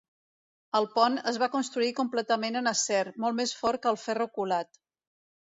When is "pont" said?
0.93-1.17